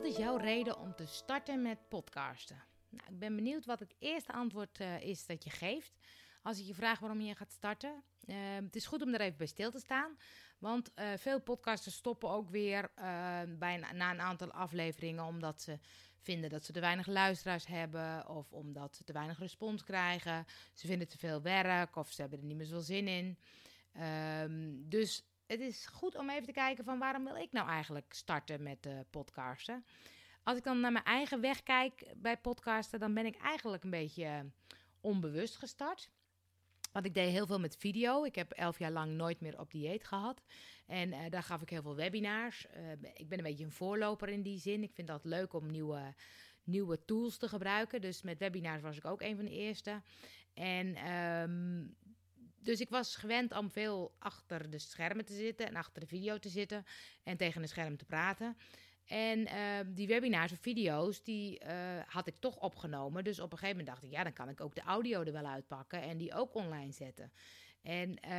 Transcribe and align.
Wat 0.00 0.08
is 0.08 0.16
jouw 0.16 0.36
reden 0.36 0.78
om 0.78 0.94
te 0.94 1.06
starten 1.06 1.62
met 1.62 1.88
podcasten? 1.88 2.62
Nou, 2.88 3.12
ik 3.12 3.18
ben 3.18 3.36
benieuwd 3.36 3.66
wat 3.66 3.80
het 3.80 3.94
eerste 3.98 4.32
antwoord 4.32 4.80
uh, 4.80 5.00
is 5.00 5.26
dat 5.26 5.44
je 5.44 5.50
geeft. 5.50 5.92
Als 6.42 6.58
ik 6.58 6.66
je 6.66 6.74
vraag 6.74 6.98
waarom 6.98 7.20
je 7.20 7.34
gaat 7.34 7.52
starten. 7.52 8.02
Uh, 8.26 8.36
het 8.54 8.76
is 8.76 8.86
goed 8.86 9.02
om 9.02 9.14
er 9.14 9.20
even 9.20 9.36
bij 9.36 9.46
stil 9.46 9.70
te 9.70 9.78
staan. 9.78 10.16
Want 10.58 10.90
uh, 10.94 11.12
veel 11.16 11.40
podcasters 11.40 11.94
stoppen 11.94 12.30
ook 12.30 12.50
weer 12.50 12.90
bij 13.58 13.74
een, 13.74 13.96
na 13.96 14.10
een 14.10 14.20
aantal 14.20 14.50
afleveringen. 14.50 15.24
Omdat 15.24 15.62
ze 15.62 15.78
vinden 16.18 16.50
dat 16.50 16.64
ze 16.64 16.72
te 16.72 16.80
weinig 16.80 17.06
luisteraars 17.06 17.66
hebben. 17.66 18.28
Of 18.28 18.52
omdat 18.52 18.96
ze 18.96 19.04
te 19.04 19.12
weinig 19.12 19.38
respons 19.38 19.84
krijgen. 19.84 20.44
Ze 20.72 20.86
vinden 20.86 21.08
te 21.08 21.18
veel 21.18 21.42
werk. 21.42 21.96
Of 21.96 22.12
ze 22.12 22.20
hebben 22.20 22.38
er 22.38 22.44
niet 22.44 22.56
meer 22.56 22.66
zoveel 22.66 22.82
zin 22.82 23.08
in. 23.08 23.38
Um, 24.42 24.88
dus 24.88 25.24
het 25.50 25.60
is 25.60 25.86
goed 25.86 26.16
om 26.16 26.30
even 26.30 26.46
te 26.46 26.52
kijken 26.52 26.84
van 26.84 26.98
waarom 26.98 27.24
wil 27.24 27.36
ik 27.36 27.52
nou 27.52 27.68
eigenlijk 27.68 28.12
starten 28.12 28.62
met 28.62 28.86
uh, 28.86 28.98
podcasten. 29.10 29.84
Als 30.42 30.58
ik 30.58 30.64
dan 30.64 30.80
naar 30.80 30.92
mijn 30.92 31.04
eigen 31.04 31.40
weg 31.40 31.62
kijk 31.62 32.12
bij 32.16 32.36
podcasten, 32.36 33.00
dan 33.00 33.14
ben 33.14 33.26
ik 33.26 33.36
eigenlijk 33.36 33.84
een 33.84 33.90
beetje 33.90 34.24
uh, 34.24 34.40
onbewust 35.00 35.56
gestart. 35.56 36.10
Want 36.92 37.06
ik 37.06 37.14
deed 37.14 37.30
heel 37.30 37.46
veel 37.46 37.60
met 37.60 37.76
video. 37.76 38.24
Ik 38.24 38.34
heb 38.34 38.50
elf 38.50 38.78
jaar 38.78 38.90
lang 38.90 39.12
nooit 39.12 39.40
meer 39.40 39.58
op 39.58 39.70
dieet 39.70 40.04
gehad. 40.04 40.42
En 40.86 41.08
uh, 41.08 41.18
daar 41.28 41.42
gaf 41.42 41.62
ik 41.62 41.70
heel 41.70 41.82
veel 41.82 41.96
webinars. 41.96 42.66
ik 43.14 43.28
ben 43.28 43.38
een 43.38 43.44
beetje 43.44 43.64
een 43.64 43.72
voorloper 43.72 44.28
in 44.28 44.42
die 44.42 44.58
zin. 44.58 44.82
Ik 44.82 44.92
vind 44.94 45.08
dat 45.08 45.24
leuk 45.24 45.52
om 45.52 45.70
nieuwe, 45.70 46.14
nieuwe 46.64 47.04
tools 47.04 47.36
te 47.36 47.48
gebruiken. 47.48 48.00
Dus 48.00 48.22
met 48.22 48.38
webinars 48.38 48.82
was 48.82 48.96
ik 48.96 49.04
ook 49.04 49.20
een 49.20 49.36
van 49.36 49.44
de 49.44 49.50
eerste. 49.50 50.02
En 50.54 51.12
um, 51.12 51.96
dus 52.62 52.80
ik 52.80 52.88
was 52.88 53.16
gewend 53.16 53.56
om 53.56 53.70
veel 53.70 54.14
achter 54.18 54.70
de 54.70 54.78
schermen 54.78 55.24
te 55.24 55.34
zitten 55.34 55.66
en 55.66 55.76
achter 55.76 56.00
de 56.00 56.06
video 56.06 56.38
te 56.38 56.48
zitten 56.48 56.84
en 57.22 57.36
tegen 57.36 57.62
een 57.62 57.68
scherm 57.68 57.96
te 57.96 58.04
praten. 58.04 58.56
En 59.10 59.38
uh, 59.38 59.78
die 59.86 60.06
webinars 60.06 60.52
of 60.52 60.58
video's, 60.60 61.22
die 61.22 61.64
uh, 61.64 61.70
had 62.06 62.26
ik 62.26 62.36
toch 62.36 62.56
opgenomen. 62.56 63.24
Dus 63.24 63.40
op 63.40 63.52
een 63.52 63.58
gegeven 63.58 63.76
moment 63.76 63.94
dacht 63.94 64.02
ik, 64.02 64.10
ja, 64.10 64.22
dan 64.22 64.32
kan 64.32 64.48
ik 64.48 64.60
ook 64.60 64.74
de 64.74 64.80
audio 64.80 65.22
er 65.22 65.32
wel 65.32 65.46
uitpakken 65.46 66.02
en 66.02 66.18
die 66.18 66.34
ook 66.34 66.54
online 66.54 66.92
zetten. 66.92 67.32
En 67.82 68.10
uh, 68.24 68.30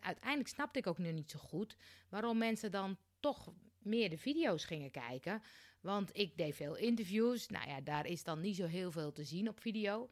uiteindelijk 0.00 0.48
snapte 0.48 0.78
ik 0.78 0.86
ook 0.86 0.98
nu 0.98 1.12
niet 1.12 1.30
zo 1.30 1.38
goed 1.38 1.76
waarom 2.08 2.38
mensen 2.38 2.70
dan 2.70 2.98
toch 3.20 3.52
meer 3.78 4.10
de 4.10 4.18
video's 4.18 4.64
gingen 4.64 4.90
kijken. 4.90 5.42
Want 5.80 6.10
ik 6.16 6.36
deed 6.36 6.54
veel 6.54 6.76
interviews. 6.76 7.48
Nou 7.48 7.68
ja, 7.68 7.80
daar 7.80 8.06
is 8.06 8.22
dan 8.22 8.40
niet 8.40 8.56
zo 8.56 8.66
heel 8.66 8.90
veel 8.90 9.12
te 9.12 9.24
zien 9.24 9.48
op 9.48 9.60
video. 9.60 10.08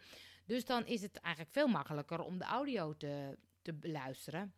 Dus 0.46 0.64
dan 0.64 0.86
is 0.86 1.02
het 1.02 1.16
eigenlijk 1.16 1.54
veel 1.54 1.68
makkelijker 1.68 2.20
om 2.20 2.38
de 2.38 2.44
audio 2.44 2.96
te, 2.96 3.38
te 3.64 3.72
beluisteren. 3.72 4.54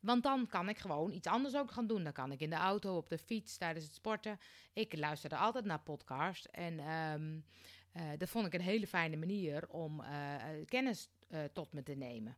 Want 0.00 0.22
dan 0.22 0.46
kan 0.46 0.68
ik 0.68 0.78
gewoon 0.78 1.12
iets 1.12 1.26
anders 1.26 1.56
ook 1.56 1.70
gaan 1.70 1.86
doen. 1.86 2.04
Dan 2.04 2.12
kan 2.12 2.32
ik 2.32 2.40
in 2.40 2.50
de 2.50 2.56
auto, 2.56 2.96
op 2.96 3.08
de 3.08 3.18
fiets, 3.18 3.56
tijdens 3.56 3.84
het 3.84 3.94
sporten. 3.94 4.38
Ik 4.72 4.96
luisterde 4.96 5.36
altijd 5.36 5.64
naar 5.64 5.80
podcasts. 5.80 6.50
En 6.50 6.92
um, 6.92 7.44
uh, 7.96 8.02
dat 8.18 8.28
vond 8.28 8.46
ik 8.46 8.54
een 8.54 8.60
hele 8.60 8.86
fijne 8.86 9.16
manier 9.16 9.68
om 9.68 10.00
uh, 10.00 10.34
kennis 10.64 11.08
uh, 11.28 11.44
tot 11.52 11.72
me 11.72 11.82
te 11.82 11.94
nemen. 11.94 12.36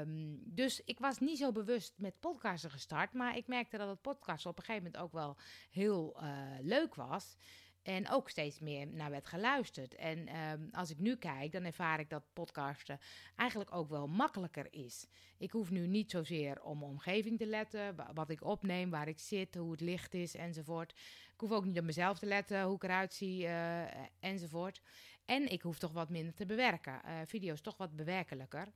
Um, 0.00 0.40
dus 0.44 0.80
ik 0.84 0.98
was 0.98 1.18
niet 1.18 1.38
zo 1.38 1.52
bewust 1.52 1.94
met 1.96 2.20
podcasten 2.20 2.70
gestart. 2.70 3.12
Maar 3.12 3.36
ik 3.36 3.46
merkte 3.46 3.76
dat 3.76 3.88
het 3.88 4.00
podcast 4.00 4.46
op 4.46 4.58
een 4.58 4.64
gegeven 4.64 4.84
moment 4.84 5.02
ook 5.02 5.12
wel 5.12 5.36
heel 5.70 6.16
leuk 6.60 6.94
was. 6.94 7.36
En 7.84 8.10
ook 8.10 8.30
steeds 8.30 8.58
meer 8.58 8.86
naar 8.86 9.10
werd 9.10 9.26
geluisterd. 9.26 9.94
En 9.94 10.36
um, 10.36 10.68
als 10.72 10.90
ik 10.90 10.98
nu 10.98 11.16
kijk, 11.16 11.52
dan 11.52 11.64
ervaar 11.64 12.00
ik 12.00 12.10
dat 12.10 12.22
podcasten 12.32 12.98
eigenlijk 13.36 13.74
ook 13.74 13.88
wel 13.88 14.06
makkelijker 14.06 14.66
is. 14.70 15.06
Ik 15.38 15.50
hoef 15.50 15.70
nu 15.70 15.86
niet 15.86 16.10
zozeer 16.10 16.62
om 16.62 16.82
omgeving 16.82 17.38
te 17.38 17.46
letten, 17.46 17.96
wat 18.14 18.30
ik 18.30 18.44
opneem, 18.44 18.90
waar 18.90 19.08
ik 19.08 19.18
zit, 19.18 19.54
hoe 19.54 19.70
het 19.70 19.80
licht 19.80 20.14
is 20.14 20.34
enzovoort. 20.34 20.90
Ik 21.32 21.40
hoef 21.40 21.50
ook 21.50 21.64
niet 21.64 21.78
op 21.78 21.84
mezelf 21.84 22.18
te 22.18 22.26
letten, 22.26 22.62
hoe 22.62 22.76
ik 22.76 22.82
eruit 22.82 23.14
zie 23.14 23.42
uh, 23.42 23.82
enzovoort. 24.20 24.82
En 25.24 25.52
ik 25.52 25.62
hoef 25.62 25.78
toch 25.78 25.92
wat 25.92 26.10
minder 26.10 26.34
te 26.34 26.46
bewerken. 26.46 27.00
Uh, 27.04 27.12
video 27.26 27.52
is 27.52 27.60
toch 27.60 27.76
wat 27.76 27.96
bewerkelijker. 27.96 28.68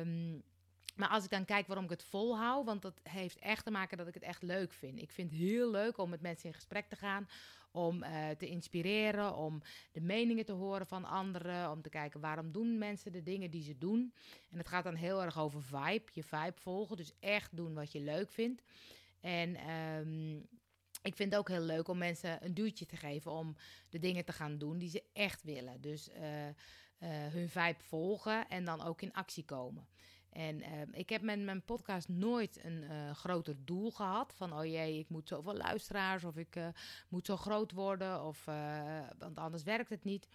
Um, 0.00 0.42
maar 0.94 1.08
als 1.08 1.24
ik 1.24 1.30
dan 1.30 1.44
kijk 1.44 1.66
waarom 1.66 1.84
ik 1.84 1.90
het 1.90 2.04
volhoud, 2.04 2.64
want 2.64 2.82
dat 2.82 3.00
heeft 3.02 3.38
echt 3.38 3.64
te 3.64 3.70
maken 3.70 3.96
dat 3.96 4.06
ik 4.06 4.14
het 4.14 4.22
echt 4.22 4.42
leuk 4.42 4.72
vind. 4.72 5.00
Ik 5.00 5.10
vind 5.10 5.30
het 5.30 5.40
heel 5.40 5.70
leuk 5.70 5.98
om 5.98 6.10
met 6.10 6.20
mensen 6.20 6.48
in 6.48 6.54
gesprek 6.54 6.88
te 6.88 6.96
gaan, 6.96 7.28
om 7.70 8.02
uh, 8.02 8.30
te 8.30 8.46
inspireren, 8.46 9.36
om 9.36 9.62
de 9.92 10.00
meningen 10.00 10.44
te 10.44 10.52
horen 10.52 10.86
van 10.86 11.04
anderen, 11.04 11.70
om 11.70 11.82
te 11.82 11.88
kijken 11.88 12.20
waarom 12.20 12.52
doen 12.52 12.78
mensen 12.78 13.12
de 13.12 13.22
dingen 13.22 13.50
die 13.50 13.62
ze 13.62 13.78
doen. 13.78 14.14
En 14.50 14.58
het 14.58 14.68
gaat 14.68 14.84
dan 14.84 14.94
heel 14.94 15.22
erg 15.22 15.38
over 15.38 15.62
vibe, 15.62 16.04
je 16.12 16.22
vibe 16.22 16.54
volgen, 16.54 16.96
dus 16.96 17.12
echt 17.20 17.56
doen 17.56 17.74
wat 17.74 17.92
je 17.92 18.00
leuk 18.00 18.32
vindt. 18.32 18.62
En 19.20 19.70
um, 19.70 20.48
ik 21.02 21.16
vind 21.16 21.30
het 21.30 21.40
ook 21.40 21.48
heel 21.48 21.60
leuk 21.60 21.88
om 21.88 21.98
mensen 21.98 22.44
een 22.44 22.54
duwtje 22.54 22.86
te 22.86 22.96
geven 22.96 23.30
om 23.30 23.56
de 23.88 23.98
dingen 23.98 24.24
te 24.24 24.32
gaan 24.32 24.58
doen 24.58 24.78
die 24.78 24.88
ze 24.88 25.02
echt 25.12 25.42
willen. 25.42 25.80
Dus 25.80 26.08
uh, 26.08 26.46
uh, 26.46 26.52
hun 27.32 27.48
vibe 27.48 27.82
volgen 27.82 28.48
en 28.48 28.64
dan 28.64 28.82
ook 28.82 29.02
in 29.02 29.12
actie 29.12 29.44
komen. 29.44 29.86
En 30.34 30.58
uh, 30.58 30.66
ik 30.92 31.08
heb 31.08 31.22
met 31.22 31.40
mijn 31.40 31.62
podcast 31.62 32.08
nooit 32.08 32.64
een 32.64 32.82
uh, 32.82 33.10
groter 33.10 33.56
doel 33.64 33.90
gehad. 33.90 34.34
Van 34.36 34.52
oh 34.52 34.64
jee, 34.64 34.98
ik 34.98 35.08
moet 35.08 35.28
zoveel 35.28 35.54
luisteraars 35.54 36.24
of 36.24 36.36
ik 36.36 36.56
uh, 36.56 36.68
moet 37.08 37.26
zo 37.26 37.36
groot 37.36 37.72
worden. 37.72 38.24
Of, 38.24 38.44
want 39.18 39.38
anders 39.38 39.62
werkt 39.62 39.90
het 39.90 40.04
niet. 40.04 40.28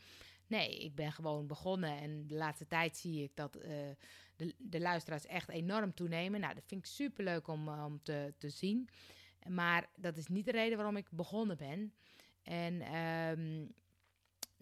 Nee, 0.48 0.80
ik 0.80 0.96
ben 0.96 1.12
gewoon 1.12 1.48
begonnen. 1.48 1.98
En 1.98 2.28
de 2.28 2.36
laatste 2.36 2.68
tijd 2.68 2.98
zie 2.98 3.24
ik 3.24 3.32
dat 3.34 3.54
de, 4.36 4.56
de 4.58 4.80
luisteraars 4.80 5.26
echt 5.26 5.50
enorm 5.50 5.94
toenemen. 5.94 6.40
Nou, 6.40 6.54
dat 6.54 6.64
vind 6.68 6.86
ik 6.86 6.92
super 6.92 7.24
leuk 7.24 7.48
om, 7.48 7.68
om 7.70 8.00
te, 8.04 8.34
te 8.38 8.50
zien. 8.50 8.90
Maar 9.48 9.90
dat 9.96 10.18
is 10.18 10.28
niet 10.28 10.46
de 10.46 10.52
reden 10.52 10.78
waarom 10.78 10.98
ik 10.98 11.12
begonnen 11.12 11.58
ben. 11.58 11.94
En 12.44 12.96
um, 12.96 13.74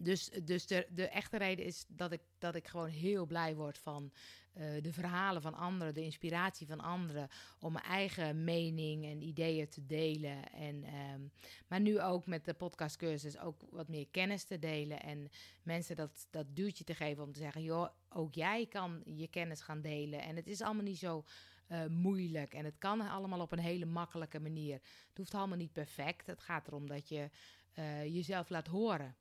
dus, 0.00 0.30
dus 0.44 0.66
de, 0.66 0.86
de 0.90 1.08
echte 1.08 1.36
reden 1.36 1.64
is 1.64 1.84
dat 1.88 2.12
ik, 2.12 2.20
dat 2.38 2.54
ik 2.54 2.68
gewoon 2.68 2.88
heel 2.88 3.26
blij 3.26 3.54
word 3.54 3.78
van 3.78 4.12
uh, 4.54 4.82
de 4.82 4.92
verhalen 4.92 5.42
van 5.42 5.54
anderen, 5.54 5.94
de 5.94 6.04
inspiratie 6.04 6.66
van 6.66 6.80
anderen, 6.80 7.28
om 7.60 7.72
mijn 7.72 7.84
eigen 7.84 8.44
mening 8.44 9.04
en 9.04 9.22
ideeën 9.22 9.68
te 9.68 9.86
delen. 9.86 10.52
En, 10.52 10.84
um, 11.14 11.32
maar 11.66 11.80
nu 11.80 12.00
ook 12.00 12.26
met 12.26 12.44
de 12.44 12.54
podcastcursus 12.54 13.38
ook 13.38 13.60
wat 13.70 13.88
meer 13.88 14.08
kennis 14.10 14.44
te 14.44 14.58
delen 14.58 15.02
en 15.02 15.30
mensen 15.62 15.96
dat, 15.96 16.26
dat 16.30 16.46
duwtje 16.56 16.84
te 16.84 16.94
geven 16.94 17.24
om 17.24 17.32
te 17.32 17.40
zeggen, 17.40 17.62
joh, 17.62 17.88
ook 18.08 18.34
jij 18.34 18.66
kan 18.66 19.02
je 19.04 19.28
kennis 19.28 19.60
gaan 19.60 19.80
delen. 19.80 20.22
En 20.22 20.36
het 20.36 20.46
is 20.46 20.60
allemaal 20.60 20.84
niet 20.84 20.98
zo 20.98 21.24
uh, 21.68 21.86
moeilijk 21.86 22.54
en 22.54 22.64
het 22.64 22.78
kan 22.78 23.00
allemaal 23.00 23.40
op 23.40 23.52
een 23.52 23.58
hele 23.58 23.86
makkelijke 23.86 24.40
manier. 24.40 24.74
Het 25.08 25.16
hoeft 25.16 25.34
allemaal 25.34 25.56
niet 25.56 25.72
perfect. 25.72 26.26
Het 26.26 26.40
gaat 26.40 26.66
erom 26.66 26.86
dat 26.86 27.08
je 27.08 27.30
uh, 27.78 28.04
jezelf 28.04 28.48
laat 28.48 28.66
horen. 28.66 29.16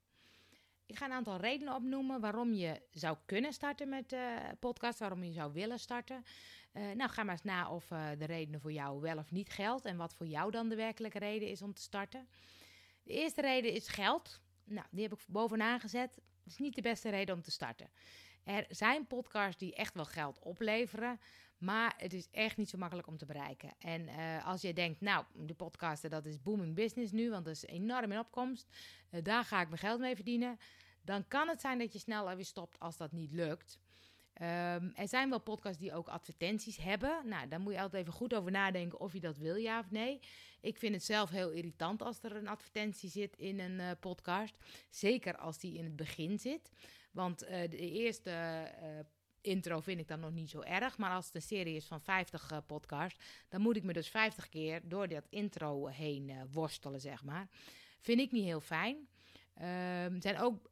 Ik 0.88 0.98
ga 0.98 1.06
een 1.06 1.12
aantal 1.12 1.38
redenen 1.38 1.76
opnoemen 1.76 2.20
waarom 2.20 2.54
je 2.54 2.82
zou 2.92 3.18
kunnen 3.26 3.54
starten 3.54 3.90
met 3.90 4.14
uh, 4.14 4.38
podcast, 4.60 5.00
waarom 5.00 5.24
je 5.24 5.32
zou 5.32 5.54
willen 5.54 5.80
starten. 5.80 6.26
Uh, 6.74 6.92
nou, 6.92 7.10
ga 7.10 7.24
maar 7.24 7.34
eens 7.34 7.44
na 7.44 7.72
of 7.72 7.92
uh, 7.92 8.10
de 8.18 8.26
redenen 8.26 8.62
voor 8.62 8.72
jou 8.72 9.02
wel 9.02 9.18
of 9.18 9.32
niet 9.32 9.50
geldt 9.50 9.86
en 9.86 9.98
wat 9.98 10.14
voor 10.14 10.26
jou 10.28 10.52
dan 10.52 10.70
de 10.70 10.76
werkelijke 10.76 11.20
reden 11.20 11.50
is 11.50 11.62
om 11.62 11.74
te 11.74 11.82
starten. 11.82 12.28
De 13.04 13.14
eerste 13.14 13.42
reden 13.42 13.74
is 13.74 13.88
geld. 13.88 14.42
Nou, 14.64 14.88
die 14.92 15.04
heb 15.04 15.14
ik 15.14 15.26
bovenaan 15.28 15.80
gezet. 15.80 16.14
Dat 16.16 16.54
is 16.54 16.58
niet 16.58 16.76
de 16.76 16.82
beste 16.82 17.10
reden 17.10 17.36
om 17.36 17.42
te 17.42 17.52
starten. 17.52 17.90
Er 18.48 18.66
zijn 18.70 19.08
podcasts 19.08 19.58
die 19.58 19.76
echt 19.76 19.94
wel 19.94 20.06
geld 20.06 20.40
opleveren, 20.40 21.20
maar 21.58 21.94
het 21.98 22.14
is 22.14 22.28
echt 22.32 22.58
niet 22.58 22.70
zo 22.70 22.78
makkelijk 22.78 23.08
om 23.08 23.18
te 23.18 23.26
bereiken. 23.26 23.74
En 23.80 24.02
uh, 24.02 24.48
als 24.48 24.62
je 24.62 24.74
denkt, 24.74 25.02
nou, 25.02 25.26
de 25.34 25.54
podcasten, 25.54 26.10
dat 26.10 26.26
is 26.26 26.42
booming 26.42 26.76
business 26.76 27.12
nu, 27.12 27.30
want 27.30 27.46
dat 27.46 27.56
is 27.56 27.66
enorm 27.66 28.12
in 28.12 28.20
opkomst. 28.20 28.68
Uh, 29.12 29.24
daar 29.24 29.44
ga 29.44 29.62
ik 29.62 29.68
mijn 29.68 29.80
geld 29.80 30.00
mee 30.00 30.16
verdienen. 30.16 30.60
Dan 31.02 31.28
kan 31.28 31.48
het 31.48 31.62
zijn 31.62 31.80
dat 31.80 31.94
je 31.94 32.00
snel 32.00 32.36
weer 32.36 32.46
stopt 32.46 32.80
als 32.80 32.98
dat 32.98 33.12
niet 33.12 33.32
lukt. 33.32 33.80
Um, 34.42 34.92
er 34.96 35.08
zijn 35.08 35.30
wel 35.30 35.40
podcasts 35.40 35.80
die 35.80 35.94
ook 35.94 36.08
advertenties 36.08 36.78
hebben. 36.78 37.22
Nou, 37.26 37.48
daar 37.48 37.60
moet 37.60 37.74
je 37.74 37.82
altijd 37.82 38.02
even 38.02 38.14
goed 38.14 38.34
over 38.34 38.52
nadenken 38.52 39.00
of 39.00 39.14
je 39.14 39.20
dat 39.20 39.38
wil, 39.38 39.56
ja 39.56 39.80
of 39.80 39.92
nee. 39.92 40.20
Ik 40.62 40.78
vind 40.78 40.94
het 40.94 41.04
zelf 41.04 41.30
heel 41.30 41.50
irritant 41.50 42.02
als 42.02 42.24
er 42.24 42.36
een 42.36 42.48
advertentie 42.48 43.10
zit 43.10 43.38
in 43.38 43.60
een 43.60 43.80
uh, 43.80 43.92
podcast. 44.00 44.56
Zeker 44.90 45.38
als 45.38 45.60
die 45.60 45.78
in 45.78 45.84
het 45.84 45.96
begin 45.96 46.40
zit. 46.40 46.72
Want 47.18 47.44
uh, 47.44 47.50
de 47.50 47.78
eerste 47.78 48.32
uh, 48.82 48.90
intro 49.42 49.80
vind 49.80 50.00
ik 50.00 50.08
dan 50.08 50.20
nog 50.20 50.32
niet 50.32 50.50
zo 50.50 50.62
erg. 50.62 50.98
Maar 50.98 51.12
als 51.12 51.26
het 51.26 51.36
een 51.36 51.42
serie 51.42 51.76
is 51.76 51.86
van 51.86 52.02
50 52.02 52.52
uh, 52.52 52.58
podcasts, 52.66 53.20
dan 53.50 53.62
moet 53.62 53.76
ik 53.76 53.84
me 53.84 53.94
dus 53.94 54.10
50 54.10 54.50
keer 54.50 54.82
door 54.84 55.08
dat 55.08 55.28
intro 55.30 55.88
heen 55.88 56.32
worstelen, 56.52 57.00
zeg 57.02 57.24
maar. 57.24 57.48
Vind 58.00 58.20
ik 58.20 58.32
niet 58.32 58.44
heel 58.44 58.60
fijn. 58.60 59.08
Er 59.54 60.12
uh, 60.12 60.22
zijn 60.22 60.40
ook 60.40 60.70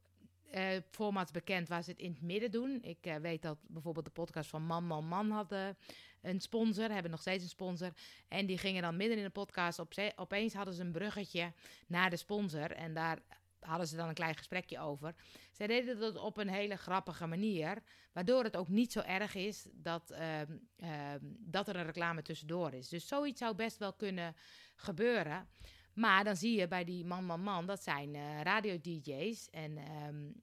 formats 0.90 1.30
bekend 1.30 1.68
waar 1.68 1.82
ze 1.82 1.90
het 1.90 2.00
in 2.00 2.10
het 2.10 2.22
midden 2.22 2.50
doen. 2.50 2.82
Ik 2.82 3.16
weet 3.20 3.42
dat 3.42 3.58
bijvoorbeeld 3.66 4.04
de 4.04 4.10
podcast 4.10 4.50
van 4.50 4.62
Man, 4.62 4.84
Man, 4.84 5.08
Man 5.08 5.30
hadden 5.30 5.76
een 6.22 6.40
sponsor, 6.40 6.90
hebben 6.90 7.10
nog 7.10 7.20
steeds 7.20 7.42
een 7.42 7.48
sponsor. 7.48 7.92
En 8.28 8.46
die 8.46 8.58
gingen 8.58 8.82
dan 8.82 8.96
midden 8.96 9.18
in 9.18 9.24
de 9.24 9.30
podcast, 9.30 9.78
op 9.78 9.92
opeens 10.16 10.54
hadden 10.54 10.74
ze 10.74 10.82
een 10.82 10.92
bruggetje 10.92 11.52
naar 11.86 12.10
de 12.10 12.16
sponsor. 12.16 12.70
En 12.70 12.94
daar 12.94 13.18
hadden 13.66 13.86
ze 13.86 13.96
dan 13.96 14.08
een 14.08 14.14
klein 14.14 14.36
gesprekje 14.36 14.80
over. 14.80 15.14
Zij 15.52 15.66
deden 15.66 15.98
dat 15.98 16.16
op 16.16 16.36
een 16.36 16.48
hele 16.48 16.76
grappige 16.76 17.26
manier, 17.26 17.82
waardoor 18.12 18.44
het 18.44 18.56
ook 18.56 18.68
niet 18.68 18.92
zo 18.92 19.00
erg 19.00 19.34
is 19.34 19.66
dat, 19.72 20.10
uh, 20.10 20.40
uh, 20.40 21.14
dat 21.38 21.68
er 21.68 21.76
een 21.76 21.84
reclame 21.84 22.22
tussendoor 22.22 22.72
is. 22.72 22.88
Dus 22.88 23.06
zoiets 23.08 23.40
zou 23.40 23.54
best 23.54 23.78
wel 23.78 23.92
kunnen 23.92 24.34
gebeuren. 24.74 25.48
Maar 25.94 26.24
dan 26.24 26.36
zie 26.36 26.58
je 26.58 26.68
bij 26.68 26.84
die 26.84 27.04
man, 27.04 27.24
man, 27.24 27.40
man, 27.40 27.66
dat 27.66 27.82
zijn 27.82 28.14
uh, 28.14 28.42
radio-dj's. 28.42 29.50
En 29.50 29.78
um, 30.06 30.42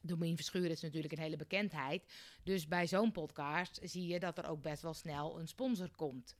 Domien 0.00 0.36
Verschuren 0.36 0.70
is 0.70 0.80
natuurlijk 0.80 1.12
een 1.12 1.22
hele 1.22 1.36
bekendheid. 1.36 2.12
Dus 2.42 2.68
bij 2.68 2.86
zo'n 2.86 3.12
podcast 3.12 3.78
zie 3.82 4.06
je 4.06 4.20
dat 4.20 4.38
er 4.38 4.48
ook 4.48 4.62
best 4.62 4.82
wel 4.82 4.94
snel 4.94 5.38
een 5.38 5.48
sponsor 5.48 5.90
komt. 5.96 6.34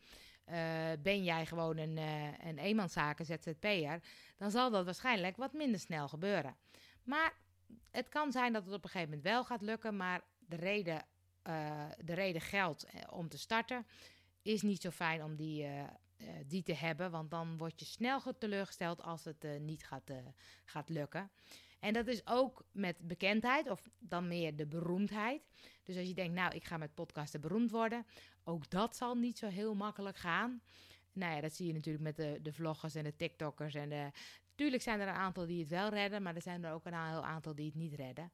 Uh, 0.50 0.90
ben 1.02 1.24
jij 1.24 1.46
gewoon 1.46 1.76
een, 1.76 1.96
uh, 1.96 2.38
een 2.38 2.58
eenmanszaken 2.58 3.26
ZZP'er, 3.26 4.02
dan 4.36 4.50
zal 4.50 4.70
dat 4.70 4.84
waarschijnlijk 4.84 5.36
wat 5.36 5.52
minder 5.52 5.80
snel 5.80 6.08
gebeuren. 6.08 6.56
Maar 7.02 7.32
het 7.90 8.08
kan 8.08 8.32
zijn 8.32 8.52
dat 8.52 8.64
het 8.64 8.74
op 8.74 8.84
een 8.84 8.90
gegeven 8.90 9.08
moment 9.08 9.28
wel 9.28 9.44
gaat 9.44 9.62
lukken, 9.62 9.96
maar 9.96 10.20
de 10.38 10.56
reden, 10.56 11.04
uh, 11.48 11.84
de 12.04 12.14
reden 12.14 12.40
geld 12.40 12.86
om 13.10 13.28
te 13.28 13.38
starten 13.38 13.86
is 14.42 14.62
niet 14.62 14.80
zo 14.82 14.90
fijn 14.90 15.22
om 15.22 15.36
die, 15.36 15.66
die 16.46 16.62
te 16.62 16.74
hebben, 16.74 17.10
want 17.10 17.30
dan 17.30 17.56
word 17.56 17.80
je 17.80 17.86
snel 17.86 18.20
teleurgesteld 18.38 19.02
als 19.02 19.24
het 19.24 19.46
niet 19.60 19.86
gaat, 19.86 20.10
gaat 20.64 20.88
lukken. 20.88 21.30
En 21.84 21.92
dat 21.92 22.06
is 22.06 22.26
ook 22.26 22.64
met 22.72 22.96
bekendheid, 22.98 23.70
of 23.70 23.88
dan 23.98 24.28
meer 24.28 24.56
de 24.56 24.66
beroemdheid. 24.66 25.42
Dus 25.82 25.96
als 25.96 26.06
je 26.06 26.14
denkt, 26.14 26.34
nou, 26.34 26.54
ik 26.54 26.64
ga 26.64 26.76
met 26.76 26.94
podcasten 26.94 27.40
beroemd 27.40 27.70
worden, 27.70 28.06
ook 28.44 28.70
dat 28.70 28.96
zal 28.96 29.14
niet 29.14 29.38
zo 29.38 29.48
heel 29.48 29.74
makkelijk 29.74 30.16
gaan. 30.16 30.62
Nou 31.12 31.34
ja, 31.34 31.40
dat 31.40 31.52
zie 31.52 31.66
je 31.66 31.72
natuurlijk 31.72 32.04
met 32.04 32.16
de, 32.16 32.38
de 32.42 32.52
vloggers 32.52 32.94
en 32.94 33.04
de 33.04 33.16
TikTokkers. 33.16 33.74
En 33.74 33.88
de, 33.88 34.10
tuurlijk 34.54 34.82
zijn 34.82 35.00
er 35.00 35.08
een 35.08 35.14
aantal 35.14 35.46
die 35.46 35.60
het 35.60 35.68
wel 35.68 35.88
redden, 35.88 36.22
maar 36.22 36.34
er 36.34 36.42
zijn 36.42 36.64
er 36.64 36.72
ook 36.72 36.84
een 36.84 37.08
heel 37.08 37.24
aantal 37.24 37.54
die 37.54 37.66
het 37.66 37.74
niet 37.74 37.94
redden. 37.94 38.32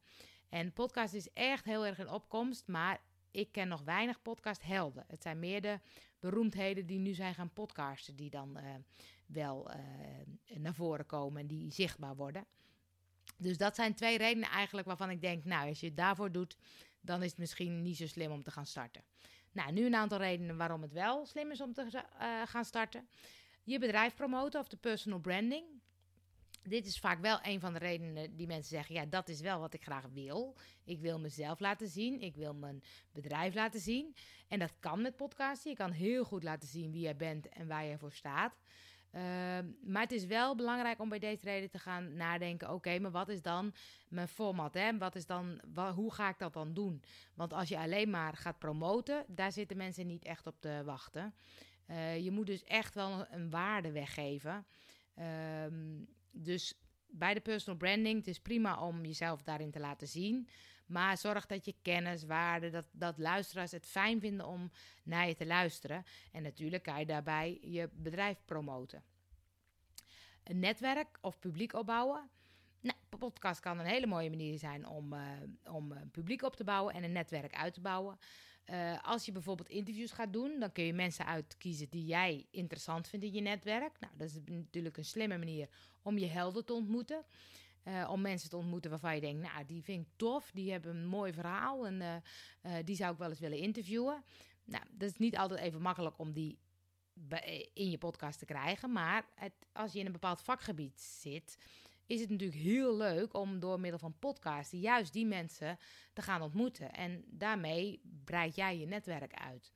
En 0.49 0.73
podcast 0.73 1.13
is 1.13 1.33
echt 1.33 1.65
heel 1.65 1.85
erg 1.85 1.99
in 1.99 2.09
opkomst, 2.09 2.67
maar 2.67 3.01
ik 3.31 3.51
ken 3.51 3.67
nog 3.67 3.81
weinig 3.81 4.21
podcasthelden. 4.21 5.05
Het 5.07 5.21
zijn 5.21 5.39
meer 5.39 5.61
de 5.61 5.79
beroemdheden 6.19 6.85
die 6.85 6.99
nu 6.99 7.13
zijn 7.13 7.35
gaan 7.35 7.53
podcasten, 7.53 8.15
die 8.15 8.29
dan 8.29 8.57
uh, 8.57 8.63
wel 9.25 9.71
uh, 9.71 9.77
naar 10.57 10.73
voren 10.73 11.05
komen 11.05 11.41
en 11.41 11.47
die 11.47 11.71
zichtbaar 11.71 12.15
worden. 12.15 12.45
Dus 13.37 13.57
dat 13.57 13.75
zijn 13.75 13.93
twee 13.93 14.17
redenen 14.17 14.49
eigenlijk 14.49 14.87
waarvan 14.87 15.09
ik 15.09 15.21
denk, 15.21 15.43
nou, 15.43 15.69
als 15.69 15.79
je 15.79 15.85
het 15.85 15.97
daarvoor 15.97 16.31
doet, 16.31 16.57
dan 17.01 17.23
is 17.23 17.29
het 17.29 17.39
misschien 17.39 17.81
niet 17.81 17.97
zo 17.97 18.07
slim 18.07 18.31
om 18.31 18.43
te 18.43 18.51
gaan 18.51 18.65
starten. 18.65 19.03
Nou, 19.51 19.71
nu 19.71 19.85
een 19.85 19.95
aantal 19.95 20.17
redenen 20.17 20.57
waarom 20.57 20.81
het 20.81 20.93
wel 20.93 21.25
slim 21.25 21.51
is 21.51 21.61
om 21.61 21.73
te 21.73 21.85
uh, 21.91 22.41
gaan 22.45 22.65
starten. 22.65 23.07
Je 23.63 23.79
bedrijf 23.79 24.15
promoten 24.15 24.59
of 24.59 24.67
de 24.67 24.77
personal 24.77 25.19
branding. 25.19 25.65
Dit 26.63 26.85
is 26.85 26.99
vaak 26.99 27.19
wel 27.19 27.39
een 27.41 27.59
van 27.59 27.73
de 27.73 27.79
redenen 27.79 28.35
die 28.35 28.47
mensen 28.47 28.75
zeggen: 28.75 28.95
ja, 28.95 29.05
dat 29.05 29.29
is 29.29 29.41
wel 29.41 29.59
wat 29.59 29.73
ik 29.73 29.83
graag 29.83 30.05
wil. 30.13 30.55
Ik 30.83 30.99
wil 30.99 31.19
mezelf 31.19 31.59
laten 31.59 31.87
zien. 31.87 32.21
Ik 32.21 32.35
wil 32.35 32.53
mijn 32.53 32.83
bedrijf 33.11 33.53
laten 33.53 33.79
zien. 33.79 34.15
En 34.47 34.59
dat 34.59 34.73
kan 34.79 35.01
met 35.01 35.15
podcasten. 35.15 35.71
Je 35.71 35.77
kan 35.77 35.91
heel 35.91 36.23
goed 36.23 36.43
laten 36.43 36.67
zien 36.67 36.91
wie 36.91 37.01
jij 37.01 37.15
bent 37.15 37.49
en 37.49 37.67
waar 37.67 37.85
je 37.85 37.97
voor 37.97 38.13
staat. 38.13 38.53
Uh, 39.15 39.21
maar 39.83 40.01
het 40.01 40.11
is 40.11 40.25
wel 40.25 40.55
belangrijk 40.55 40.99
om 40.99 41.09
bij 41.09 41.19
deze 41.19 41.43
reden 41.43 41.69
te 41.69 41.79
gaan 41.79 42.13
nadenken: 42.15 42.73
oké, 42.73 42.99
maar 42.99 43.11
wat 43.11 43.29
is 43.29 43.41
dan 43.41 43.73
mijn 44.07 44.27
format? 44.27 44.77
Wat 44.97 45.15
is 45.15 45.25
dan, 45.25 45.61
hoe 45.95 46.13
ga 46.13 46.29
ik 46.29 46.39
dat 46.39 46.53
dan 46.53 46.73
doen? 46.73 47.03
Want 47.33 47.53
als 47.53 47.69
je 47.69 47.77
alleen 47.77 48.09
maar 48.09 48.33
gaat 48.33 48.59
promoten, 48.59 49.25
daar 49.27 49.51
zitten 49.51 49.77
mensen 49.77 50.07
niet 50.07 50.25
echt 50.25 50.47
op 50.47 50.55
te 50.59 50.81
wachten. 50.85 51.33
Uh, 51.89 52.23
je 52.23 52.31
moet 52.31 52.45
dus 52.45 52.63
echt 52.63 52.95
wel 52.95 53.25
een 53.31 53.49
waarde 53.49 53.91
weggeven. 53.91 54.65
Um, 55.65 56.07
dus 56.31 56.73
bij 57.07 57.33
de 57.33 57.39
personal 57.39 57.79
branding, 57.79 58.17
het 58.17 58.27
is 58.27 58.39
prima 58.39 58.87
om 58.87 59.05
jezelf 59.05 59.41
daarin 59.41 59.71
te 59.71 59.79
laten 59.79 60.07
zien. 60.07 60.47
Maar 60.91 61.17
zorg 61.17 61.45
dat 61.45 61.65
je 61.65 61.75
kennis, 61.81 62.23
waarde, 62.23 62.69
dat, 62.69 62.85
dat 62.91 63.17
luisteraars 63.17 63.71
het 63.71 63.85
fijn 63.85 64.19
vinden 64.19 64.47
om 64.47 64.71
naar 65.03 65.27
je 65.27 65.35
te 65.35 65.45
luisteren. 65.45 66.03
En 66.31 66.43
natuurlijk 66.43 66.83
kan 66.83 66.99
je 66.99 67.05
daarbij 67.05 67.57
je 67.61 67.89
bedrijf 67.93 68.37
promoten. 68.45 69.03
Een 70.43 70.59
netwerk 70.59 71.17
of 71.21 71.39
publiek 71.39 71.73
opbouwen. 71.73 72.29
Nou, 72.79 72.97
podcast 73.19 73.59
kan 73.59 73.79
een 73.79 73.85
hele 73.85 74.07
mooie 74.07 74.29
manier 74.29 74.57
zijn 74.57 74.87
om, 74.87 75.13
uh, 75.13 75.21
om 75.63 75.91
een 75.91 76.11
publiek 76.11 76.41
op 76.41 76.55
te 76.55 76.63
bouwen 76.63 76.93
en 76.93 77.03
een 77.03 77.11
netwerk 77.11 77.53
uit 77.53 77.73
te 77.73 77.81
bouwen. 77.81 78.17
Uh, 78.65 79.03
als 79.03 79.25
je 79.25 79.31
bijvoorbeeld 79.31 79.69
interviews 79.69 80.11
gaat 80.11 80.33
doen, 80.33 80.59
dan 80.59 80.71
kun 80.71 80.83
je 80.83 80.93
mensen 80.93 81.25
uitkiezen 81.25 81.89
die 81.89 82.05
jij 82.05 82.45
interessant 82.51 83.07
vindt 83.07 83.25
in 83.25 83.33
je 83.33 83.41
netwerk. 83.41 83.99
Nou, 83.99 84.13
dat 84.17 84.27
is 84.27 84.39
natuurlijk 84.45 84.97
een 84.97 85.05
slimme 85.05 85.37
manier 85.37 85.69
om 86.01 86.17
je 86.17 86.27
helden 86.27 86.65
te 86.65 86.73
ontmoeten. 86.73 87.23
Uh, 87.83 88.09
om 88.11 88.21
mensen 88.21 88.49
te 88.49 88.57
ontmoeten 88.57 88.89
waarvan 88.89 89.15
je 89.15 89.21
denkt, 89.21 89.41
nou, 89.41 89.65
die 89.65 89.83
vind 89.83 90.05
ik 90.05 90.13
tof, 90.15 90.51
die 90.53 90.71
hebben 90.71 90.95
een 90.95 91.07
mooi 91.07 91.33
verhaal 91.33 91.85
en 91.85 92.01
uh, 92.01 92.15
uh, 92.63 92.73
die 92.85 92.95
zou 92.95 93.11
ik 93.11 93.17
wel 93.17 93.29
eens 93.29 93.39
willen 93.39 93.57
interviewen. 93.57 94.23
Nou, 94.63 94.83
dat 94.91 95.09
is 95.09 95.17
niet 95.17 95.37
altijd 95.37 95.59
even 95.59 95.81
makkelijk 95.81 96.19
om 96.19 96.31
die 96.31 96.59
in 97.73 97.89
je 97.89 97.97
podcast 97.97 98.39
te 98.39 98.45
krijgen, 98.45 98.91
maar 98.91 99.25
het, 99.35 99.53
als 99.71 99.93
je 99.93 99.99
in 99.99 100.05
een 100.05 100.11
bepaald 100.11 100.41
vakgebied 100.41 101.01
zit, 101.01 101.57
is 102.05 102.21
het 102.21 102.29
natuurlijk 102.29 102.61
heel 102.61 102.97
leuk 102.97 103.33
om 103.33 103.59
door 103.59 103.79
middel 103.79 103.99
van 103.99 104.19
podcasten 104.19 104.79
juist 104.79 105.13
die 105.13 105.25
mensen 105.25 105.77
te 106.13 106.21
gaan 106.21 106.41
ontmoeten. 106.41 106.93
En 106.93 107.23
daarmee 107.27 108.01
breid 108.25 108.55
jij 108.55 108.77
je 108.77 108.85
netwerk 108.85 109.33
uit. 109.33 109.71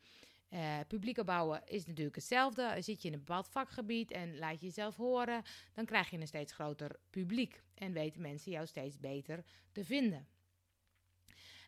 Uh, 0.49 0.79
publiek 0.87 1.17
opbouwen 1.17 1.61
is 1.65 1.85
natuurlijk 1.85 2.15
hetzelfde. 2.15 2.75
Zit 2.79 3.01
je 3.01 3.07
in 3.07 3.13
een 3.13 3.19
bepaald 3.19 3.47
vakgebied 3.47 4.11
en 4.11 4.37
laat 4.37 4.59
je 4.59 4.65
jezelf 4.65 4.95
horen, 4.95 5.43
dan 5.73 5.85
krijg 5.85 6.09
je 6.09 6.17
een 6.17 6.27
steeds 6.27 6.53
groter 6.53 6.99
publiek 7.09 7.63
en 7.73 7.91
weten 7.91 8.21
mensen 8.21 8.51
jou 8.51 8.67
steeds 8.67 8.99
beter 8.99 9.43
te 9.71 9.85
vinden. 9.85 10.27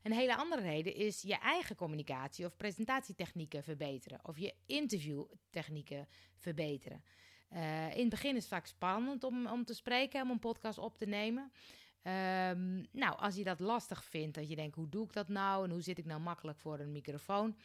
Een 0.04 0.14
hele 0.14 0.36
andere 0.36 0.62
reden 0.62 0.96
is 0.96 1.22
je 1.22 1.38
eigen 1.38 1.76
communicatie 1.76 2.46
of 2.46 2.58
presentatietechnieken 2.58 3.64
verbeteren 3.64 4.20
of 4.24 4.38
je 4.38 4.54
interviewtechnieken 4.66 6.08
verbeteren. 6.36 7.04
Uh, 7.54 7.96
in 7.96 8.02
het 8.02 8.10
begin 8.10 8.36
is 8.36 8.42
het 8.42 8.54
vaak 8.54 8.68
spannend 8.68 9.24
om, 9.24 9.48
om 9.48 9.66
te 9.66 9.74
spreken, 9.74 10.22
om 10.22 10.30
een 10.30 10.40
podcast 10.40 10.78
op 10.78 10.98
te 10.98 11.06
nemen. 11.06 11.52
Um, 12.04 12.86
nou, 12.92 13.18
als 13.18 13.36
je 13.36 13.44
dat 13.44 13.60
lastig 13.60 14.04
vindt, 14.04 14.36
dat 14.36 14.50
je 14.50 14.56
denkt, 14.56 14.76
hoe 14.76 14.90
doe 14.90 15.06
ik 15.06 15.14
dat 15.14 15.28
nou 15.28 15.64
en 15.64 15.72
hoe 15.72 15.82
zit 15.82 15.98
ik 15.98 16.06
nou 16.06 16.22
makkelijk 16.22 16.60
voor 16.60 16.80
een 16.80 16.92
microfoon, 16.92 17.58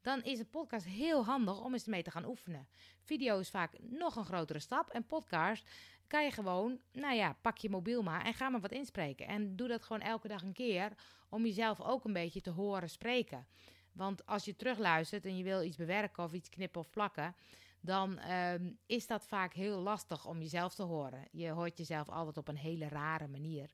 dan 0.00 0.22
is 0.22 0.38
een 0.38 0.50
podcast 0.50 0.86
heel 0.86 1.24
handig 1.24 1.60
om 1.60 1.72
eens 1.72 1.86
mee 1.86 2.02
te 2.02 2.10
gaan 2.10 2.24
oefenen. 2.24 2.68
Video 3.00 3.38
is 3.38 3.50
vaak 3.50 3.72
nog 3.80 4.16
een 4.16 4.24
grotere 4.24 4.58
stap 4.58 4.88
en 4.88 5.06
podcast 5.06 5.68
kan 6.06 6.24
je 6.24 6.30
gewoon, 6.30 6.80
nou 6.92 7.14
ja, 7.14 7.36
pak 7.40 7.58
je 7.58 7.70
mobiel 7.70 8.02
maar 8.02 8.24
en 8.24 8.34
ga 8.34 8.48
maar 8.48 8.60
wat 8.60 8.72
inspreken. 8.72 9.26
En 9.26 9.56
doe 9.56 9.68
dat 9.68 9.82
gewoon 9.82 10.02
elke 10.02 10.28
dag 10.28 10.42
een 10.42 10.52
keer 10.52 10.92
om 11.28 11.44
jezelf 11.44 11.80
ook 11.80 12.04
een 12.04 12.12
beetje 12.12 12.40
te 12.40 12.50
horen 12.50 12.90
spreken. 12.90 13.46
Want 13.92 14.26
als 14.26 14.44
je 14.44 14.56
terugluistert 14.56 15.24
en 15.24 15.36
je 15.36 15.44
wil 15.44 15.62
iets 15.62 15.76
bewerken 15.76 16.24
of 16.24 16.32
iets 16.32 16.48
knippen 16.48 16.80
of 16.80 16.90
plakken, 16.90 17.34
dan 17.80 18.30
um, 18.30 18.78
is 18.86 19.06
dat 19.06 19.26
vaak 19.26 19.54
heel 19.54 19.78
lastig 19.78 20.26
om 20.26 20.40
jezelf 20.40 20.74
te 20.74 20.82
horen. 20.82 21.28
Je 21.30 21.50
hoort 21.50 21.78
jezelf 21.78 22.08
altijd 22.08 22.36
op 22.36 22.48
een 22.48 22.56
hele 22.56 22.88
rare 22.88 23.28
manier. 23.28 23.70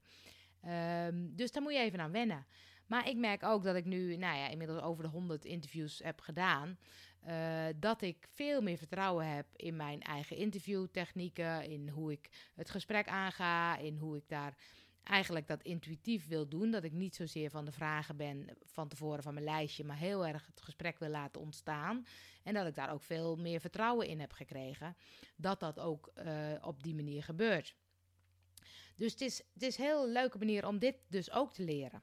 Um, 1.06 1.36
dus 1.36 1.52
daar 1.52 1.62
moet 1.62 1.72
je 1.72 1.78
even 1.78 2.00
aan 2.00 2.12
wennen. 2.12 2.46
Maar 2.86 3.08
ik 3.08 3.16
merk 3.16 3.42
ook 3.42 3.64
dat 3.64 3.76
ik 3.76 3.84
nu, 3.84 4.16
nou 4.16 4.36
ja, 4.36 4.48
inmiddels 4.48 4.82
over 4.82 5.02
de 5.02 5.10
100 5.10 5.44
interviews 5.44 6.00
heb 6.04 6.20
gedaan. 6.20 6.78
Uh, 7.28 7.64
dat 7.76 8.02
ik 8.02 8.28
veel 8.34 8.62
meer 8.62 8.76
vertrouwen 8.76 9.34
heb 9.34 9.46
in 9.56 9.76
mijn 9.76 10.02
eigen 10.02 10.36
interviewtechnieken, 10.36 11.70
in 11.70 11.88
hoe 11.88 12.12
ik 12.12 12.28
het 12.54 12.70
gesprek 12.70 13.08
aanga, 13.08 13.76
in 13.76 13.98
hoe 13.98 14.16
ik 14.16 14.28
daar 14.28 14.56
eigenlijk 15.02 15.46
dat 15.46 15.62
intuïtief 15.62 16.28
wil 16.28 16.48
doen. 16.48 16.70
Dat 16.70 16.84
ik 16.84 16.92
niet 16.92 17.14
zozeer 17.14 17.50
van 17.50 17.64
de 17.64 17.72
vragen 17.72 18.16
ben 18.16 18.48
van 18.62 18.88
tevoren 18.88 19.22
van 19.22 19.34
mijn 19.34 19.46
lijstje, 19.46 19.84
maar 19.84 19.96
heel 19.96 20.26
erg 20.26 20.46
het 20.46 20.62
gesprek 20.62 20.98
wil 20.98 21.08
laten 21.08 21.40
ontstaan. 21.40 22.06
En 22.42 22.54
dat 22.54 22.66
ik 22.66 22.74
daar 22.74 22.92
ook 22.92 23.02
veel 23.02 23.36
meer 23.36 23.60
vertrouwen 23.60 24.06
in 24.06 24.20
heb 24.20 24.32
gekregen. 24.32 24.96
Dat 25.36 25.60
dat 25.60 25.78
ook 25.78 26.12
uh, 26.18 26.52
op 26.60 26.82
die 26.82 26.94
manier 26.94 27.22
gebeurt. 27.22 27.76
Dus 28.96 29.12
het 29.12 29.20
is, 29.20 29.42
het 29.52 29.62
is 29.62 29.78
een 29.78 29.84
heel 29.84 30.08
leuke 30.08 30.38
manier 30.38 30.66
om 30.66 30.78
dit 30.78 30.96
dus 31.08 31.30
ook 31.30 31.52
te 31.52 31.62
leren. 31.62 32.02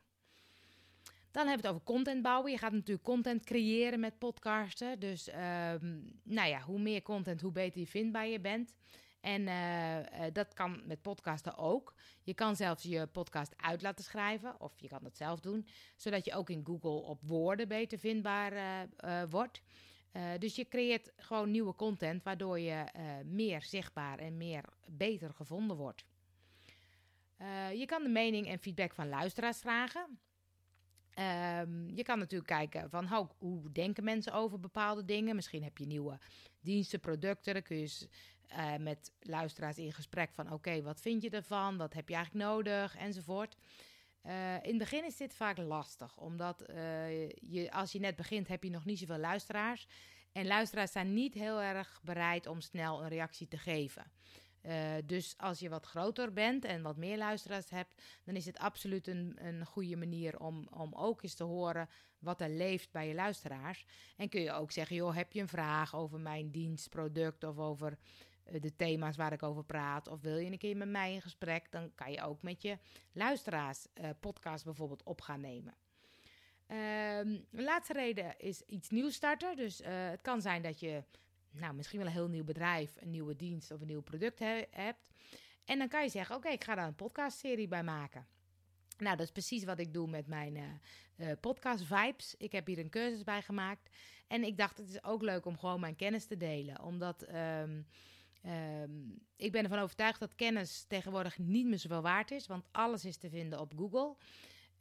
Dan 1.33 1.47
hebben 1.47 1.61
we 1.61 1.67
het 1.67 1.75
over 1.75 1.95
content 1.95 2.21
bouwen. 2.21 2.51
Je 2.51 2.57
gaat 2.57 2.71
natuurlijk 2.71 3.05
content 3.05 3.45
creëren 3.45 3.99
met 3.99 4.17
podcasten. 4.17 4.99
Dus 4.99 5.27
um, 5.27 6.19
nou 6.23 6.49
ja, 6.49 6.61
hoe 6.61 6.79
meer 6.79 7.01
content, 7.01 7.41
hoe 7.41 7.51
beter 7.51 7.79
je 7.79 7.87
vindbaar 7.87 8.27
je 8.27 8.39
bent. 8.39 8.73
En 9.21 9.41
uh, 9.41 9.99
uh, 9.99 10.05
dat 10.33 10.53
kan 10.53 10.81
met 10.85 11.01
podcasten 11.01 11.57
ook. 11.57 11.93
Je 12.23 12.33
kan 12.33 12.55
zelfs 12.55 12.83
je 12.83 13.07
podcast 13.07 13.53
uit 13.57 13.81
laten 13.81 14.03
schrijven, 14.03 14.61
of 14.61 14.79
je 14.79 14.87
kan 14.87 14.99
dat 15.03 15.17
zelf 15.17 15.39
doen, 15.39 15.67
zodat 15.95 16.25
je 16.25 16.33
ook 16.33 16.49
in 16.49 16.65
Google 16.65 17.01
op 17.01 17.21
woorden 17.21 17.67
beter 17.67 17.99
vindbaar 17.99 18.53
uh, 18.53 19.23
wordt. 19.29 19.61
dus 20.39 20.55
je 20.55 20.67
creëert 20.67 21.11
gewoon 21.17 21.51
nieuwe 21.51 21.75
content, 21.75 22.23
waardoor 22.23 22.59
je 22.59 22.83
meer 23.25 23.61
zichtbaar 23.61 24.19
en 24.19 24.37
meer 24.37 24.63
beter 24.85 25.33
gevonden 25.33 25.77
wordt. 25.77 26.05
je 27.73 27.85
kan 27.85 28.03
de 28.03 28.09
mening 28.09 28.47
en 28.47 28.59
feedback 28.59 28.93
van 28.93 29.09
luisteraars 29.09 29.59
vragen. 29.59 30.19
Um, 31.19 31.89
je 31.89 32.03
kan 32.03 32.19
natuurlijk 32.19 32.49
kijken 32.49 32.89
van 32.89 33.07
hoe, 33.07 33.27
hoe, 33.37 33.71
denken 33.71 34.03
mensen 34.03 34.33
over 34.33 34.59
bepaalde 34.59 35.05
dingen. 35.05 35.35
Misschien 35.35 35.63
heb 35.63 35.77
je 35.77 35.85
nieuwe 35.85 36.19
diensten, 36.61 36.99
producten. 36.99 37.53
Dan 37.53 37.63
kun 37.63 37.77
je 37.77 38.07
uh, 38.51 38.75
met 38.75 39.11
luisteraars 39.19 39.77
in 39.77 39.93
gesprek 39.93 40.33
van 40.33 40.51
oké, 40.51 40.81
wat 40.81 41.01
vind 41.01 41.21
je 41.21 41.29
ervan? 41.29 41.77
Wat 41.77 41.93
heb 41.93 42.09
je 42.09 42.15
eigenlijk 42.15 42.45
nodig? 42.45 42.97
Enzovoort. 42.97 43.55
Uh, 44.25 44.53
in 44.53 44.69
het 44.69 44.77
begin 44.77 45.05
is 45.05 45.17
dit 45.17 45.33
vaak 45.33 45.57
lastig, 45.57 46.17
omdat 46.17 46.69
uh, 46.69 47.29
je, 47.29 47.71
als 47.71 47.91
je 47.91 47.99
net 47.99 48.15
begint 48.15 48.47
heb 48.47 48.63
je 48.63 48.69
nog 48.69 48.85
niet 48.85 48.99
zoveel 48.99 49.17
luisteraars. 49.17 49.87
En 50.31 50.47
luisteraars 50.47 50.91
zijn 50.91 51.13
niet 51.13 51.33
heel 51.33 51.61
erg 51.61 51.99
bereid 52.03 52.47
om 52.47 52.61
snel 52.61 53.03
een 53.03 53.09
reactie 53.09 53.47
te 53.47 53.57
geven. 53.57 54.11
Eh, 54.63 54.93
dus 55.05 55.33
als 55.37 55.59
je 55.59 55.69
wat 55.69 55.85
groter 55.85 56.33
bent 56.33 56.65
en 56.65 56.81
wat 56.81 56.97
meer 56.97 57.17
luisteraars 57.17 57.69
hebt, 57.69 58.01
dan 58.23 58.35
is 58.35 58.45
het 58.45 58.57
absoluut 58.57 59.07
een, 59.07 59.37
een 59.37 59.65
goede 59.65 59.95
manier 59.95 60.39
om, 60.39 60.67
om 60.71 60.93
ook 60.93 61.23
eens 61.23 61.35
te 61.35 61.43
horen 61.43 61.89
wat 62.19 62.41
er 62.41 62.49
leeft 62.49 62.91
bij 62.91 63.07
je 63.07 63.13
luisteraars. 63.13 63.85
En 64.17 64.29
kun 64.29 64.41
je 64.41 64.51
ook 64.51 64.71
zeggen, 64.71 64.95
joh, 64.95 65.15
heb 65.15 65.33
je 65.33 65.41
een 65.41 65.47
vraag 65.47 65.95
over 65.95 66.19
mijn 66.19 66.51
dienstproduct 66.51 67.43
of 67.43 67.57
over 67.57 67.97
eh, 68.43 68.61
de 68.61 68.75
thema's 68.75 69.15
waar 69.15 69.33
ik 69.33 69.43
over 69.43 69.63
praat, 69.63 70.07
of 70.07 70.21
wil 70.21 70.37
je 70.37 70.51
een 70.51 70.57
keer 70.57 70.77
met 70.77 70.89
mij 70.89 71.13
in 71.13 71.21
gesprek, 71.21 71.71
dan 71.71 71.91
kan 71.95 72.11
je 72.11 72.21
ook 72.21 72.41
met 72.41 72.61
je 72.61 72.77
luisteraars 73.11 73.87
uh, 73.93 74.09
podcast 74.19 74.63
bijvoorbeeld 74.63 75.03
op 75.03 75.21
gaan 75.21 75.41
nemen. 75.41 75.75
De 76.67 77.63
laatste 77.63 77.93
reden 77.93 78.39
is 78.39 78.61
iets 78.61 78.89
nieuws 78.89 79.13
starten. 79.13 79.55
Dus 79.55 79.81
het 79.83 80.21
kan 80.21 80.41
zijn 80.41 80.61
dat 80.61 80.79
je 80.79 81.03
nou, 81.53 81.73
misschien 81.73 81.99
wel 81.99 82.07
een 82.07 82.13
heel 82.13 82.27
nieuw 82.27 82.43
bedrijf, 82.43 82.95
een 82.99 83.09
nieuwe 83.09 83.35
dienst 83.35 83.71
of 83.71 83.81
een 83.81 83.87
nieuw 83.87 84.01
product 84.01 84.39
hebt. 84.69 85.09
En 85.65 85.77
dan 85.77 85.87
kan 85.87 86.03
je 86.03 86.09
zeggen, 86.09 86.35
oké, 86.35 86.49
ik 86.49 86.63
ga 86.63 86.75
daar 86.75 86.87
een 86.87 86.95
podcastserie 86.95 87.67
bij 87.67 87.83
maken. 87.83 88.27
Nou, 88.97 89.15
dat 89.17 89.25
is 89.25 89.31
precies 89.31 89.63
wat 89.63 89.79
ik 89.79 89.93
doe 89.93 90.09
met 90.09 90.27
mijn 90.27 90.55
uh, 91.17 91.31
podcast 91.39 91.85
Vibes. 91.85 92.35
Ik 92.37 92.51
heb 92.51 92.67
hier 92.67 92.79
een 92.79 92.89
cursus 92.89 93.23
bij 93.23 93.41
gemaakt. 93.41 93.89
En 94.27 94.43
ik 94.43 94.57
dacht, 94.57 94.77
het 94.77 94.89
is 94.89 95.03
ook 95.03 95.21
leuk 95.21 95.45
om 95.45 95.57
gewoon 95.57 95.79
mijn 95.79 95.95
kennis 95.95 96.25
te 96.25 96.37
delen. 96.37 96.81
Omdat 96.81 97.27
um, 97.29 97.87
um, 98.45 99.19
ik 99.35 99.51
ben 99.51 99.63
ervan 99.63 99.79
overtuigd 99.79 100.19
dat 100.19 100.35
kennis 100.35 100.85
tegenwoordig 100.87 101.37
niet 101.37 101.65
meer 101.65 101.79
zoveel 101.79 102.01
waard 102.01 102.31
is. 102.31 102.47
Want 102.47 102.65
alles 102.71 103.05
is 103.05 103.17
te 103.17 103.29
vinden 103.29 103.59
op 103.59 103.73
Google. 103.77 104.15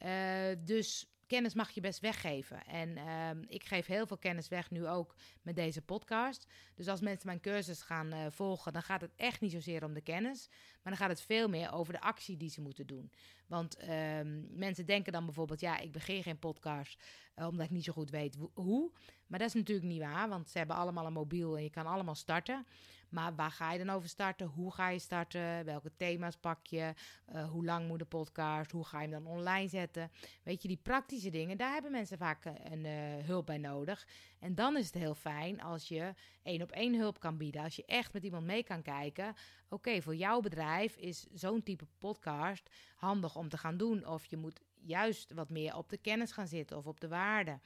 Uh, 0.05 0.65
dus 0.65 1.12
kennis 1.27 1.53
mag 1.53 1.69
je 1.69 1.81
best 1.81 1.99
weggeven. 1.99 2.65
En 2.65 2.97
ehm, 2.97 3.43
ik 3.47 3.63
geef 3.63 3.85
heel 3.85 4.07
veel 4.07 4.17
kennis 4.17 4.47
weg 4.47 4.71
nu 4.71 4.87
ook 4.87 5.15
met 5.41 5.55
deze 5.55 5.81
podcast. 5.81 6.47
Dus 6.75 6.87
als 6.87 7.01
mensen 7.01 7.27
mijn 7.27 7.39
cursus 7.39 7.81
gaan 7.81 8.13
uh, 8.13 8.25
volgen, 8.29 8.73
dan 8.73 8.81
gaat 8.81 9.01
het 9.01 9.15
echt 9.15 9.41
niet 9.41 9.51
zozeer 9.51 9.83
om 9.83 9.93
de 9.93 10.01
kennis. 10.01 10.47
Maar 10.49 10.93
dan 10.93 10.97
gaat 10.97 11.09
het 11.09 11.21
veel 11.21 11.49
meer 11.49 11.71
over 11.71 11.93
de 11.93 12.01
actie 12.01 12.37
die 12.37 12.49
ze 12.49 12.61
moeten 12.61 12.87
doen. 12.87 13.11
Want 13.47 13.89
um, 13.89 14.47
mensen 14.51 14.85
denken 14.85 15.11
dan 15.11 15.25
bijvoorbeeld, 15.25 15.59
ja, 15.59 15.77
ik 15.79 15.91
begin 15.91 16.23
geen 16.23 16.39
podcast 16.39 17.03
uh, 17.35 17.47
omdat 17.47 17.65
ik 17.65 17.71
niet 17.71 17.83
zo 17.83 17.93
goed 17.93 18.09
weet 18.09 18.37
hoe. 18.53 18.91
Maar 19.27 19.39
dat 19.39 19.47
is 19.47 19.53
natuurlijk 19.53 19.87
niet 19.87 20.01
waar, 20.01 20.29
want 20.29 20.49
ze 20.49 20.57
hebben 20.57 20.75
allemaal 20.75 21.05
een 21.05 21.13
mobiel 21.13 21.57
en 21.57 21.63
je 21.63 21.69
kan 21.69 21.85
allemaal 21.85 22.15
starten. 22.15 22.65
Maar 23.13 23.35
waar 23.35 23.51
ga 23.51 23.71
je 23.71 23.85
dan 23.85 23.95
over 23.95 24.09
starten? 24.09 24.47
Hoe 24.47 24.73
ga 24.73 24.89
je 24.89 24.99
starten? 24.99 25.65
Welke 25.65 25.91
thema's 25.95 26.35
pak 26.37 26.65
je? 26.65 26.93
Uh, 27.33 27.49
hoe 27.49 27.65
lang 27.65 27.87
moet 27.87 27.99
de 27.99 28.05
podcast? 28.05 28.71
Hoe 28.71 28.85
ga 28.85 29.01
je 29.01 29.07
hem 29.07 29.23
dan 29.23 29.33
online 29.33 29.67
zetten? 29.67 30.11
Weet 30.43 30.61
je, 30.61 30.67
die 30.67 30.79
praktische 30.83 31.29
dingen, 31.29 31.57
daar 31.57 31.73
hebben 31.73 31.91
mensen 31.91 32.17
vaak 32.17 32.45
een 32.45 32.85
uh, 32.85 33.25
hulp 33.25 33.45
bij 33.45 33.57
nodig. 33.57 34.07
En 34.39 34.55
dan 34.55 34.77
is 34.77 34.85
het 34.85 34.93
heel 34.93 35.15
fijn 35.15 35.61
als 35.61 35.87
je 35.87 36.13
één 36.43 36.61
op 36.61 36.71
één 36.71 36.99
hulp 36.99 37.19
kan 37.19 37.37
bieden. 37.37 37.63
Als 37.63 37.75
je 37.75 37.85
echt 37.85 38.13
met 38.13 38.23
iemand 38.23 38.45
mee 38.45 38.63
kan 38.63 38.81
kijken. 38.81 39.33
Oké, 39.69 40.01
voor 40.01 40.15
jouw 40.15 40.39
bedrijf 40.39 40.95
is 40.95 41.27
zo'n 41.33 41.63
type 41.63 41.85
podcast 41.97 42.69
handig 42.95 43.35
om 43.35 43.49
te 43.49 43.57
gaan 43.57 43.77
doen. 43.77 44.07
Of 44.07 44.25
je 44.25 44.37
moet 44.37 44.61
juist 44.81 45.33
wat 45.33 45.49
meer 45.49 45.75
op 45.75 45.89
de 45.89 45.97
kennis 45.97 46.31
gaan 46.31 46.47
zitten 46.47 46.77
of 46.77 46.87
op 46.87 46.99
de 46.99 47.07
waarde. 47.07 47.59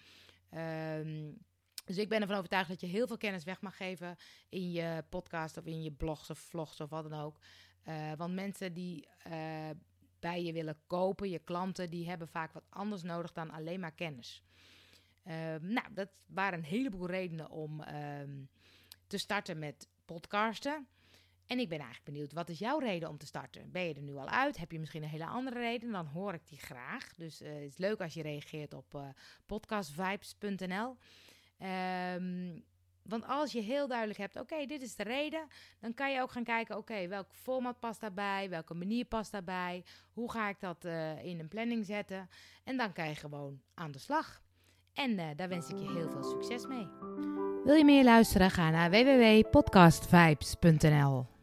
Um, 0.54 1.38
dus 1.88 1.98
ik 1.98 2.10
ben 2.10 2.22
ervan 2.22 2.38
overtuigd 2.38 2.70
dat 2.70 2.82
je 2.82 2.88
heel 2.88 3.08
veel 3.08 3.18
kennis 3.18 3.44
weg 3.44 3.62
mag 3.62 3.78
geven 3.78 4.16
in 4.50 4.72
je 4.72 5.04
podcast 5.10 5.58
of 5.58 5.66
in 5.66 5.84
je 5.84 5.92
blogs 5.92 6.30
of 6.30 6.40
vlogs 6.40 6.82
of 6.82 6.90
wat 6.90 7.10
dan 7.10 7.20
ook. 7.20 7.40
Uh, 7.88 8.12
want 8.18 8.34
mensen 8.34 8.74
die 8.74 9.08
uh, 9.28 9.70
bij 10.20 10.44
je 10.44 10.54
willen 10.54 10.78
kopen, 10.88 11.30
je 11.30 11.40
klanten, 11.40 11.90
die 11.90 12.10
hebben 12.10 12.28
vaak 12.28 12.54
wat 12.54 12.66
anders 12.70 13.04
nodig 13.04 13.32
dan 13.32 13.52
alleen 13.52 13.80
maar 13.80 13.92
kennis. 13.92 14.44
Uh, 15.24 15.34
nou, 15.62 15.94
dat 15.94 16.10
waren 16.26 16.60
een 16.60 16.66
heleboel 16.66 17.08
redenen 17.08 17.50
om 17.50 17.82
ehm, 17.82 18.44
te 19.08 19.18
starten 19.18 19.60
met 19.60 19.88
podcasten. 20.06 20.88
En 21.46 21.60
ik 21.60 21.70
ben 21.70 21.80
eigenlijk 21.80 22.10
benieuwd, 22.10 22.34
wat 22.34 22.50
is 22.50 22.60
jouw 22.60 22.80
reden 22.80 23.10
om 23.10 23.18
te 23.18 23.26
starten? 23.26 23.72
Ben 23.72 23.88
je 23.88 23.94
er 23.94 24.02
nu 24.02 24.16
al 24.16 24.30
uit? 24.30 24.58
Heb 24.58 24.72
je 24.72 24.80
misschien 24.80 25.04
een 25.04 25.10
hele 25.10 25.26
andere 25.26 25.60
reden? 25.60 25.92
Dan 25.92 26.06
hoor 26.06 26.34
ik 26.34 26.48
die 26.48 26.60
graag. 26.60 27.14
Dus 27.16 27.40
het 27.40 27.64
is 27.64 27.78
leuk 27.78 28.02
als 28.02 28.14
je 28.14 28.22
reageert 28.22 28.74
op 28.74 29.16
podcastvibes.nl. 29.46 30.98
Um, 31.60 32.64
want 33.08 33.28
als 33.28 33.52
je 33.52 33.62
heel 33.62 33.88
duidelijk 33.88 34.20
hebt, 34.20 34.40
oké, 34.40 34.66
dit 34.66 34.82
is 34.82 34.96
de 34.96 35.04
reden, 35.04 35.48
dan 35.80 35.94
kan 35.94 36.12
je 36.12 36.22
ook 36.22 36.32
gaan 36.32 36.44
kijken, 36.44 36.78
oké, 36.78 37.08
welk 37.08 37.28
format 37.32 37.80
past 37.80 38.02
daarbij, 38.02 38.50
welke 38.50 38.74
manier 38.74 39.06
past 39.06 39.32
daarbij, 39.32 39.84
hoe 40.14 40.32
ga 40.32 40.50
ik 40.50 40.60
dat 40.60 40.86
uh, 40.86 41.24
in 41.24 41.40
een 41.40 41.48
planning 41.48 41.86
zetten. 41.86 42.30
En 42.64 42.78
dan 42.78 42.94
kan 42.94 43.08
je 43.08 43.16
gewoon 43.16 43.62
aan 43.74 43.92
de 43.92 44.00
slag. 44.00 44.42
En 44.94 45.12
uh, 45.12 45.26
daar 45.36 45.50
wens 45.50 45.70
ik 45.70 45.78
je 45.78 45.92
heel 45.92 46.10
veel 46.10 46.24
succes 46.24 46.68
mee. 46.68 46.88
Wil 47.64 47.76
je 47.76 47.86
meer 47.86 48.04
luisteren? 48.04 48.52
Ga 48.52 48.70
naar 48.70 48.90
www.podcastvibes.nl. 48.90 51.37